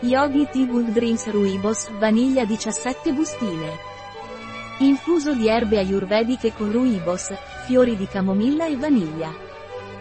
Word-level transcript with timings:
Yogi 0.00 0.46
Tea 0.48 0.64
Dreams 0.64 1.28
Ruibos, 1.28 1.90
vaniglia 1.98 2.44
17 2.44 3.12
bustine. 3.12 3.76
Infuso 4.78 5.34
di 5.34 5.48
erbe 5.48 5.78
ayurvediche 5.78 6.52
con 6.52 6.70
ruibos, 6.70 7.34
fiori 7.66 7.96
di 7.96 8.06
camomilla 8.06 8.66
e 8.66 8.76
vaniglia. 8.76 9.34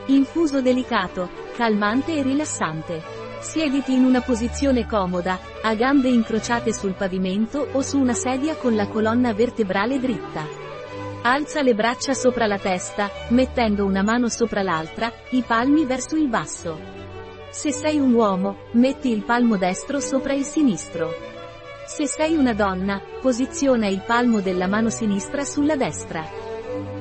Infuso 0.06 0.62
delicato, 0.62 1.32
calmante 1.56 2.16
e 2.16 2.22
rilassante. 2.22 3.02
Siediti 3.40 3.94
in 3.94 4.04
una 4.04 4.22
posizione 4.22 4.86
comoda, 4.86 5.40
a 5.64 5.74
gambe 5.74 6.10
incrociate 6.10 6.72
sul 6.74 6.94
pavimento 6.94 7.68
o 7.72 7.82
su 7.82 7.98
una 7.98 8.14
sedia 8.14 8.56
con 8.56 8.76
la 8.76 8.88
colonna 8.88 9.34
vertebrale 9.34 10.00
dritta. 10.00 10.46
Alza 11.24 11.64
le 11.64 11.74
braccia 11.74 12.14
sopra 12.14 12.46
la 12.46 12.60
testa, 12.60 13.10
mettendo 13.30 13.84
una 13.84 14.04
mano 14.04 14.30
sopra 14.30 14.62
l'altra, 14.62 15.12
i 15.32 15.42
palmi 15.42 15.86
verso 15.86 16.16
il 16.16 16.28
basso. 16.28 16.98
Se 17.58 17.72
sei 17.72 17.98
un 17.98 18.14
uomo, 18.14 18.56
metti 18.74 19.10
il 19.10 19.24
palmo 19.24 19.58
destro 19.58 20.00
sopra 20.00 20.34
il 20.34 20.44
sinistro. 20.44 21.12
Se 21.88 22.06
sei 22.06 22.36
una 22.36 22.54
donna, 22.54 23.02
posiziona 23.20 23.88
il 23.88 24.04
palmo 24.06 24.42
della 24.42 24.68
mano 24.68 24.92
sinistra 24.92 25.44
sulla 25.44 25.76
destra. 25.76 26.24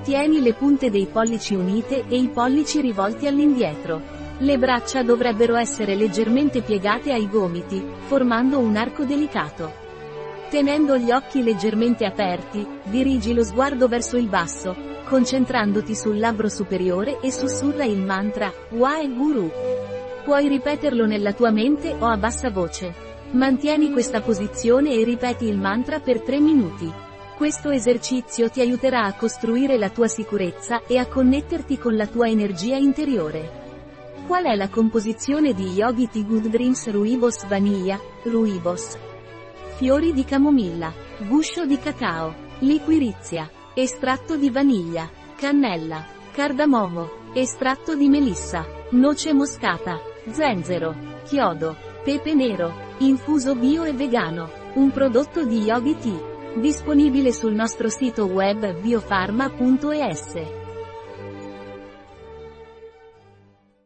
Tieni 0.03 0.41
le 0.41 0.55
punte 0.55 0.89
dei 0.89 1.09
pollici 1.13 1.55
unite 1.55 2.07
e 2.09 2.17
i 2.17 2.29
pollici 2.29 2.81
rivolti 2.81 3.27
all'indietro. 3.27 4.01
Le 4.39 4.57
braccia 4.57 5.03
dovrebbero 5.03 5.57
essere 5.57 5.95
leggermente 5.95 6.63
piegate 6.63 7.13
ai 7.13 7.29
gomiti, 7.29 7.85
formando 8.07 8.59
un 8.59 8.77
arco 8.77 9.05
delicato. 9.05 9.71
Tenendo 10.49 10.97
gli 10.97 11.11
occhi 11.11 11.43
leggermente 11.43 12.07
aperti, 12.07 12.67
dirigi 12.85 13.35
lo 13.35 13.45
sguardo 13.45 13.89
verso 13.89 14.17
il 14.17 14.29
basso, 14.29 14.75
concentrandoti 15.05 15.95
sul 15.95 16.19
labbro 16.19 16.49
superiore 16.49 17.21
e 17.21 17.31
sussurra 17.31 17.85
il 17.85 18.01
mantra, 18.01 18.51
Wae 18.71 19.07
Guru. 19.11 19.51
Puoi 20.27 20.49
ripeterlo 20.49 21.07
nella 21.07 21.33
tua 21.35 21.53
mente 21.53 21.95
o 21.97 22.07
a 22.07 22.17
bassa 22.17 22.51
voce. 22.51 22.93
Mantieni 23.31 23.93
questa 23.93 24.23
posizione 24.23 24.91
e 24.91 25.05
ripeti 25.05 25.45
il 25.47 25.57
mantra 25.57 26.01
per 26.01 26.21
3 26.21 26.41
minuti. 26.41 26.93
Questo 27.37 27.71
esercizio 27.71 28.51
ti 28.51 28.61
aiuterà 28.61 29.05
a 29.05 29.15
costruire 29.15 29.79
la 29.79 29.89
tua 29.89 30.09
sicurezza 30.09 30.83
e 30.85 30.99
a 30.99 31.07
connetterti 31.07 31.79
con 31.79 31.95
la 31.95 32.09
tua 32.09 32.29
energia 32.29 32.75
interiore. 32.75 33.85
Qual 34.27 34.43
è 34.43 34.57
la 34.57 34.69
composizione 34.69 35.55
di 35.55 35.67
Yogi 35.75 36.09
Tea 36.09 36.25
Good 36.25 36.49
Dreams 36.49 36.91
Ruibos 36.91 37.47
Vaniglia, 37.47 37.97
Ruibos? 38.25 38.99
Fiori 39.77 40.13
di 40.13 40.25
camomilla, 40.25 40.93
guscio 41.29 41.65
di 41.67 41.79
cacao, 41.79 42.35
liquirizia, 42.59 43.49
estratto 43.75 44.35
di 44.37 44.51
vaniglia, 44.51 45.09
cannella, 45.37 46.05
cardamomo, 46.33 47.11
estratto 47.33 47.95
di 47.95 48.09
melissa, 48.09 48.67
noce 48.91 49.33
moscata, 49.33 50.15
Zenzero. 50.31 50.95
Chiodo. 51.25 51.77
Pepe 52.05 52.35
nero. 52.35 52.73
Infuso 52.99 53.55
bio 53.55 53.85
e 53.85 53.93
vegano. 53.93 54.51
Un 54.75 54.91
prodotto 54.91 55.45
di 55.45 55.63
Yogi 55.63 55.97
Tea. 55.99 56.61
Disponibile 56.61 57.33
sul 57.33 57.55
nostro 57.55 57.89
sito 57.89 58.27
web 58.27 58.81
biofarma.es. 58.81 60.66